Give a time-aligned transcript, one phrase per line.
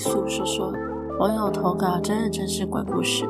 [0.00, 0.72] 诉说说。
[1.18, 3.28] 网友投稿真人真是鬼故事，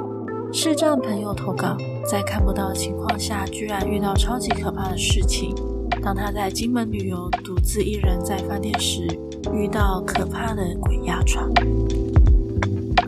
[0.52, 1.76] 视障朋友投稿，
[2.08, 5.52] 在看不到的情况下，居然遇到超级可怕的事情。
[6.00, 9.08] 当他在金门旅游，独自一人在饭店时，
[9.52, 11.50] 遇到可怕的鬼压床。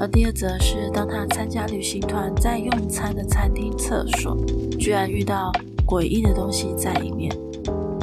[0.01, 4.37] 而第二则是，当他参加旅行团，在用餐的餐厅厕所，
[4.77, 5.53] 居然遇到
[5.87, 7.31] 诡异的东西在里面。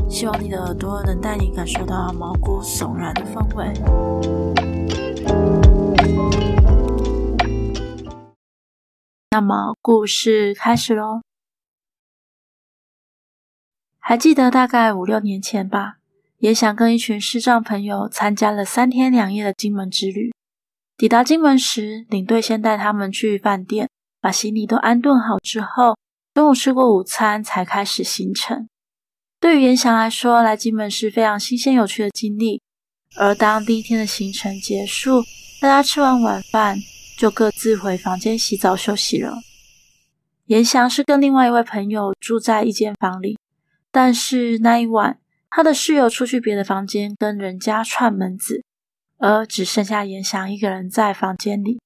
[0.08, 4.59] 希望你的耳朵能带你感受到毛骨悚然的氛围。
[9.32, 11.22] 那么故事开始喽。
[14.00, 15.98] 还记得大概五六年前吧，
[16.40, 20.34] 也想跟一群视障朋友参加了三天两夜的金门之旅。
[20.98, 23.88] 抵达金门时，领队先带他们去饭店，
[24.20, 25.96] 把行李都安顿好之后，
[26.34, 28.68] 中午吃过午餐才开始行程。
[29.40, 32.64] 对于严翔来说，来金门是非常新鲜有趣的经历。
[33.16, 35.22] 而当第一天的行程结束，
[35.62, 36.78] 大家吃完晚饭，
[37.20, 39.34] 就各自回房间洗澡休息了。
[40.46, 43.38] 严翔是跟另外一位朋友住在一间房里，
[43.92, 48.64] 但是那一晚他的室友出去别的房间跟人家串门子，
[49.18, 51.82] 而只剩下严翔一个人在房间里。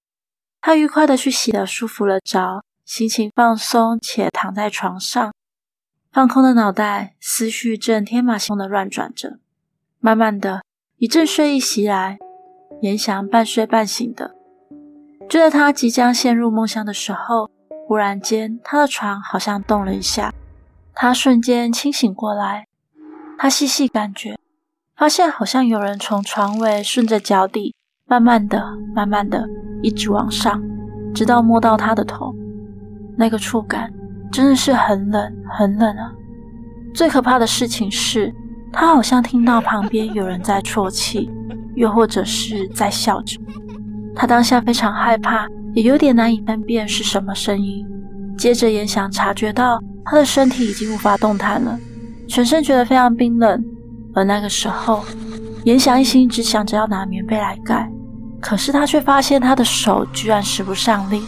[0.61, 5.33] 他愉快的去洗了，舒服了着，心情放松且躺在床上，
[6.11, 9.39] 放空的脑袋，思绪正天马行空的乱转着。
[9.99, 10.61] 慢慢的，
[10.97, 12.19] 一阵睡意袭来，
[12.83, 14.35] 严翔半睡半醒的。
[15.33, 17.49] 就在他即将陷入梦乡的时候，
[17.87, 20.31] 忽然间，他的床好像动了一下，
[20.93, 22.67] 他瞬间清醒过来。
[23.39, 24.37] 他细细感觉，
[24.95, 27.73] 发现好像有人从床尾顺着脚底，
[28.05, 29.43] 慢慢的、慢慢的，
[29.81, 30.61] 一直往上，
[31.15, 32.31] 直到摸到他的头。
[33.17, 33.91] 那个触感
[34.31, 36.13] 真的是很冷，很冷啊！
[36.93, 38.31] 最可怕的事情是，
[38.71, 41.27] 他好像听到旁边有人在啜泣，
[41.73, 43.39] 又或者是在笑着。
[44.15, 47.85] 他当下非常害怕，也有点难以分辨是什么声音。
[48.37, 51.79] 接着，严翔察觉到他的身体已经无法动弹了，
[52.27, 53.63] 全身觉得非常冰冷。
[54.15, 55.03] 而那个时候，
[55.63, 57.91] 严翔一心只想着要拿棉被来盖，
[58.39, 61.23] 可是他却发现他的手居然使不上力，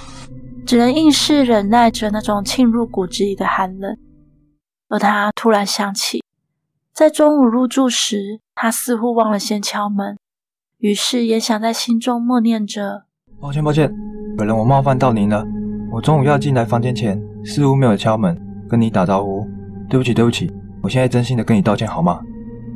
[0.65, 3.97] 只能硬是忍耐着那种沁入骨子里的寒冷。
[4.89, 6.23] 而他突然想起，
[6.93, 10.17] 在中午入住时，他似乎忘了先敲门。
[10.85, 13.05] 于是也想在心中默念着
[13.41, 13.91] ：“抱歉，抱歉，
[14.37, 15.43] 可能我冒犯到您了。
[15.91, 19.47] 我中午要进来房间前，似乎没有敲门，跟你打招呼。
[19.89, 20.53] 对不起，对不起，
[20.83, 22.19] 我现在真心的跟你道歉，好吗？”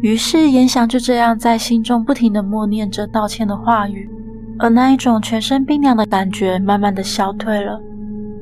[0.01, 4.09] 于是严翔就这样在心中不停的默念着道歉的话语，
[4.57, 7.79] 而那一种全身冰凉的感觉慢慢的消退了，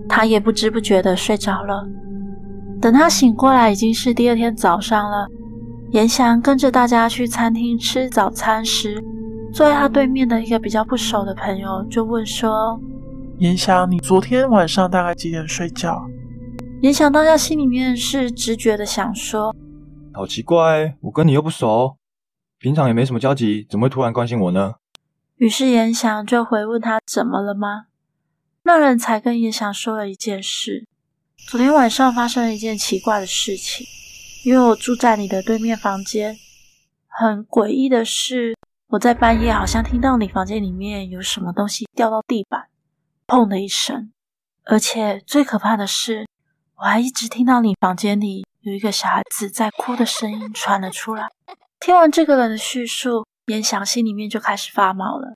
[0.08, 1.86] 他也不知不觉的睡着了。
[2.80, 5.28] 等他醒过来，已经是第二天早上了。
[5.92, 9.04] 严翔跟着大家去餐厅吃早餐时，
[9.54, 12.80] 坐在他对面的一个比较不熟的朋友就问说
[13.40, 16.06] ：“严翔，你昨天晚上大概几点睡觉？”
[16.82, 19.56] 严翔当下心里面是直觉的想说
[20.14, 21.98] ：“好奇怪，我跟你又不熟，
[22.60, 24.76] 平常也没什么交集，怎么会突然关心我呢？”
[25.38, 27.86] 于是严翔就回问他怎么了吗？
[28.64, 30.86] 那人才跟严翔说了一件事：
[31.48, 33.88] 昨天晚上发生了一件奇怪的事情，
[34.44, 36.36] 因为我住在你的对面房间，
[37.08, 38.56] 很诡异的是。
[38.90, 42.68] 我在半夜好像听到你房间里面有什么东西掉到地板，
[43.28, 44.14] 砰的一声。
[44.64, 46.26] 而且最可怕的是，
[46.78, 51.28] 我还一直听到你房间里有一个小孩子在哭的声音传了出来。
[51.82, 55.36] 听完这个人的叙述，严翔心里面就开始发毛了，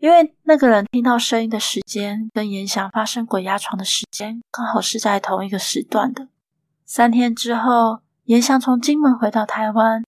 [0.00, 6.26] 因为那个人听到声音的时间跟严翔发生鬼压床的时间刚好是在同一个时段的。
[6.84, 10.02] 三天之后，严翔从金门回到台湾。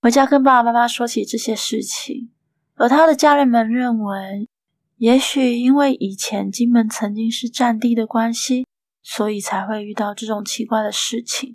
[0.00, 2.30] 回家跟爸爸妈妈说起这些事情，
[2.76, 4.48] 而他的家人们认为，
[4.96, 8.64] 也许因为以前金门曾经是战地的关系，
[9.02, 11.52] 所以才会遇到这种奇怪的事情。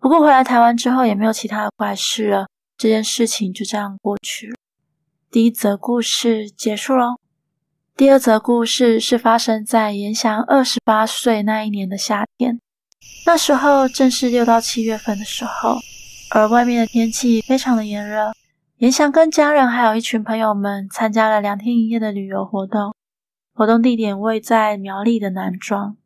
[0.00, 4.56] 不过回来台湾之后也没有其他的怪事了，这件事情就这样过去了。
[5.30, 7.20] 第一则故事结束喽。
[7.96, 12.60] 第二则故事是发生在严翔二十八岁那一年的夏天，
[13.24, 15.78] 那时候正是六到七月份的时候。
[16.30, 18.32] 而外面的天气非常的炎热，
[18.78, 22.94] 严翔跟家人还有一群朋友们参加了两天一夜的旅游活动，
[23.54, 25.96] 活动地点位在苗栗的南庄。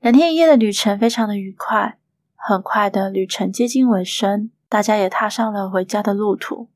[0.00, 1.98] 两天一夜的旅程非常的愉快，
[2.36, 6.68] 很快的旅程接近尾声，大家也踏上了回家的路途。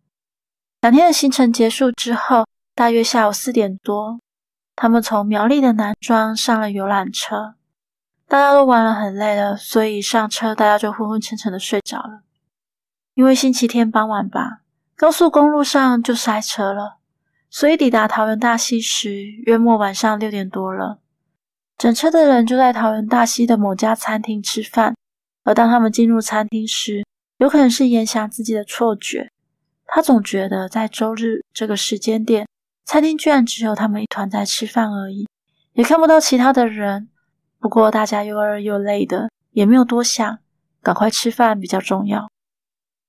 [0.80, 2.44] 两天的行程结束之后，
[2.74, 4.18] 大约下午四点多，
[4.74, 7.54] 他们从苗栗的南庄上了游览车，
[8.26, 12.22] 大家都玩了很累了，所以上车大家就昏昏沉沉的睡着了。
[13.20, 14.62] 因为星期天傍晚吧，
[14.96, 16.96] 高速公路上就塞车了，
[17.50, 21.00] 所以抵达桃园大溪时，约莫晚上六点多了。
[21.76, 24.96] 整车的人就在桃园大溪的某家餐厅吃饭，
[25.44, 27.04] 而当他们进入餐厅时，
[27.36, 29.30] 有可能是严翔自己的错觉，
[29.86, 32.48] 他总觉得在周日这个时间点，
[32.86, 35.28] 餐厅居然只有他们一团在吃饭而已，
[35.74, 37.10] 也看不到其他的人。
[37.58, 40.38] 不过大家又饿又累的，也没有多想，
[40.82, 42.30] 赶快吃饭比较重要。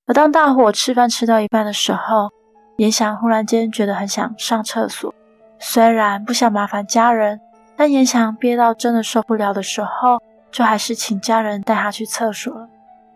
[0.08, 2.30] 而当大伙吃饭吃到一半的时候，
[2.78, 5.14] 严翔忽然间觉得很想上厕所，
[5.60, 7.40] 虽然不想麻烦家人，
[7.78, 10.22] 但严翔憋到真的受不了的时候，
[10.52, 12.68] 就还是请家人带他去厕所了。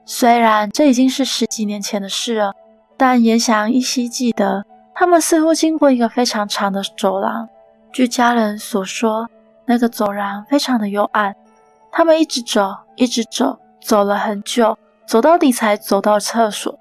[0.05, 2.53] 虽然这已经是十几年前的事了，
[2.95, 7.49] 但严翔依稀记得，他们似乎经过一个非常长的走廊。
[7.91, 9.27] 据家人所说，
[9.65, 11.35] 那个走廊非常的幽暗，
[11.91, 16.79] 他们一直走，一直走，走了很久，走到底才走到厕所。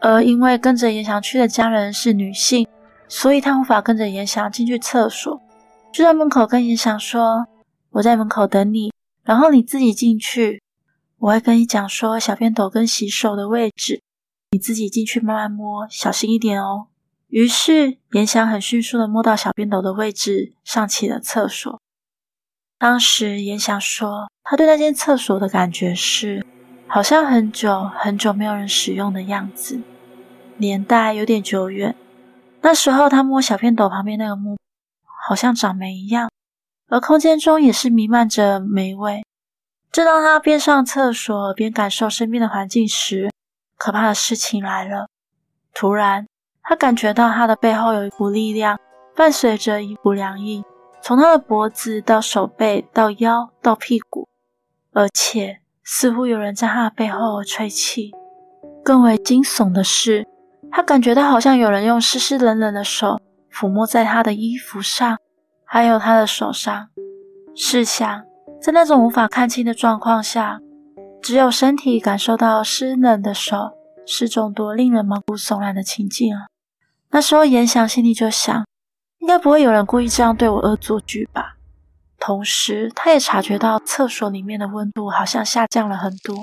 [0.00, 2.66] 而因为跟着严翔去的家人是女性，
[3.08, 5.40] 所以她无法跟着严翔进去厕所，
[5.92, 7.46] 就在门口跟严翔说
[7.90, 10.62] ：“我在门口等你，然后你自己进去。
[11.18, 14.00] 我会跟你讲说小便斗跟洗手的位置，
[14.52, 16.86] 你自己进去慢慢摸，小心一点哦。”
[17.28, 21.80] 于是严翔很迅速的摸到小便斗的位置，上起了厕所。
[22.78, 26.44] 当时严翔说，他对那间厕所的感觉是，
[26.92, 29.80] 好像很久很久没有人使用的样子。
[30.56, 31.94] 年代有点久远，
[32.62, 34.58] 那时候他摸小片斗旁边那个木，
[35.04, 36.28] 好像长霉一样，
[36.88, 39.24] 而空间中也是弥漫着霉味。
[39.92, 43.30] 正当他边上厕所边感受身边的环境时，
[43.76, 45.06] 可怕的事情来了。
[45.72, 46.26] 突然，
[46.64, 48.76] 他感觉到他的背后有一股力量，
[49.14, 50.64] 伴随着一股凉意，
[51.00, 54.28] 从他的脖子到手背到腰到屁股，
[54.92, 58.12] 而且似乎有人在他的背后吹气。
[58.82, 60.26] 更为惊悚的是，
[60.70, 63.20] 他感觉到好像有人用湿湿冷冷的手
[63.52, 65.18] 抚摸在他的衣服上，
[65.64, 66.88] 还有他的手上。
[67.54, 68.22] 试想，
[68.60, 70.60] 在那种无法看清的状况下，
[71.20, 73.72] 只有身体感受到湿冷的手，
[74.06, 76.46] 是种多令人毛骨悚然的情境啊！
[77.10, 78.64] 那时候，严翔心里就想，
[79.18, 81.56] 应该不会有人故意这样对我恶作剧吧？
[82.20, 86.36] 同时，他也察觉到厕所里面的温度好像下降了很多，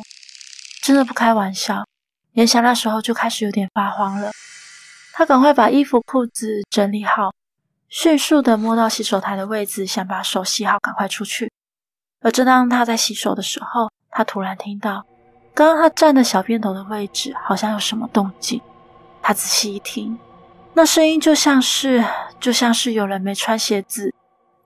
[0.81, 1.85] 真的不开玩笑。
[2.33, 4.31] 严翔那时候就开始有点发慌了，
[5.13, 7.31] 他赶快把衣服裤子整理好，
[7.89, 11.51] 迅速的摸到洗手台的位置，想把手洗好，赶快出去。
[12.21, 15.05] 而正当他在洗手的时候，他突然听到
[15.53, 18.59] 刚刚他站的小便斗的位置好像有什么动静。
[19.21, 20.17] 他仔细一听，
[20.73, 22.03] 那声音就像是
[22.39, 24.13] 就像是有人没穿鞋子，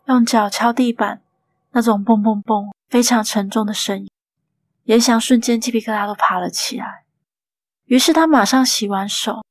[0.05, 1.21] 用脚敲地板，
[1.71, 4.09] 那种蹦蹦蹦非常沉重的声音。
[4.85, 7.03] 严翔瞬间鸡皮疙瘩都爬了起来。
[7.85, 9.43] 于是他马上洗完手，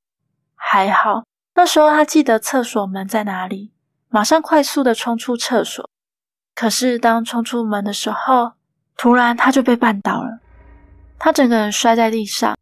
[0.55, 1.25] 还好
[1.55, 3.71] 那时候他记得厕所门在哪里，
[4.09, 5.89] 马上快速的冲出厕所。
[6.55, 8.53] 可是当冲出门的时候，
[8.97, 10.41] 突然他就被绊倒了，
[11.19, 12.57] 他整个人摔在地上，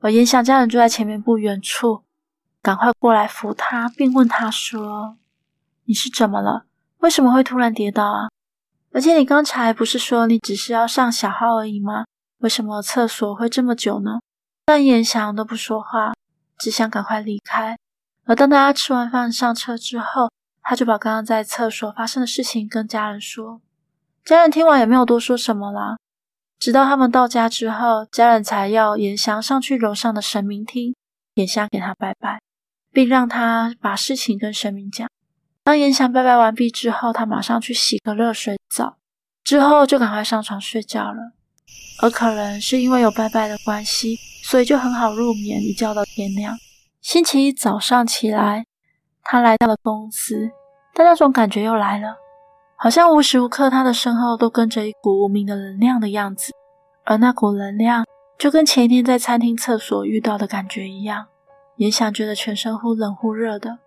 [0.00, 2.04] 而严翔家人就在前面不远处，
[2.60, 5.16] 赶快过来扶他，并问他说
[5.86, 6.66] ：“你是怎么了？
[7.02, 8.28] 为什么会突然跌倒啊？
[8.92, 12.04] 而且你刚才不是说你只是要上小号而已吗？
[12.38, 14.20] 为什么厕所会这么久呢？”
[14.64, 16.12] 但严翔都不说话，
[16.58, 17.76] 只想赶快离开。
[18.24, 20.30] 而当大家吃完饭上车之后，
[20.62, 23.60] 他就把刚刚在厕所发生的事情跟家人说。
[24.24, 25.96] 家人听完也没有多说什么啦。
[26.60, 30.94] 直到他们到家之后，家人才要严翔上去楼上的神明厅，
[31.34, 32.40] 点香给他拜拜，
[32.92, 35.08] 并让他把事情跟神明讲。
[35.64, 38.96] 当严翔拜拜完毕之后，他马上去洗个热水澡，
[39.44, 41.32] 之后就赶快上床睡觉了。
[42.00, 46.58] 而可能是因为有拜拜的关系，所以就很好入眠，一觉到天亮。
[47.00, 48.66] 星期一早上起来，
[49.22, 50.50] 他来到了公司，
[50.94, 52.16] 但那种感觉又来了，
[52.76, 56.52] 好像无时无刻他的身后都跟着一股无名的能量的样子。
[57.04, 58.04] 而那股能量
[58.36, 61.26] 就跟前一天在餐厅厕所遇到的感觉一样，
[61.76, 63.78] 也想觉得全身忽冷忽热的。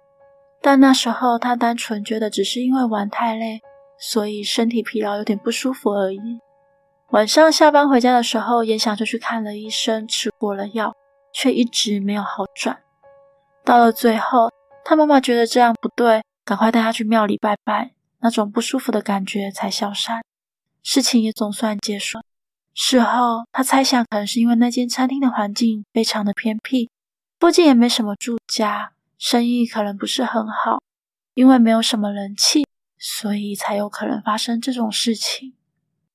[0.66, 3.62] 但那时候他单纯觉得只是因为玩太累，
[4.00, 6.20] 所以身体疲劳有点不舒服而已。
[7.12, 10.92] 晚上下班回家的时候，严想就去看了医生，吃过了药，
[11.32, 12.80] 却一直没有好转。
[13.64, 14.50] 到了最后，
[14.84, 17.92] 他妈妈觉得这样不对，赶快带他去庙里拜拜，
[18.22, 20.24] 那种不舒服的感觉才消散，
[20.82, 22.18] 事情也总算结束。
[22.74, 26.90] 事后，他猜想可能是因为那间餐厅的环境非常的偏僻，
[27.40, 28.94] 附近也没什么住家，
[29.28, 30.84] 生意可能不是很好，
[31.34, 32.64] 因为没有什么人气，
[33.00, 35.56] 所以才有可能发生这种事情。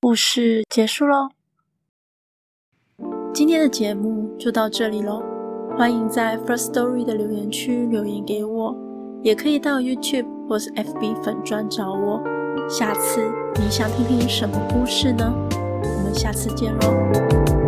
[0.00, 1.31] 故事结束喽，
[3.35, 5.25] 今天的节目就到这里喽。
[5.76, 8.76] 欢迎在 First Story 的留言区留言给我，
[9.25, 12.23] 也可以到 YouTube 或是 FB 粉专找我。
[12.69, 15.35] 下次你想听听什么故事呢？
[15.50, 17.60] 我们下次见喽。